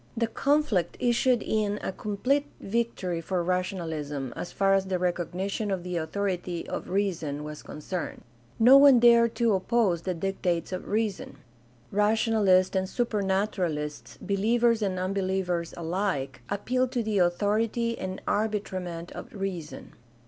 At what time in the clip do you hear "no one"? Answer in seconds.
8.57-8.99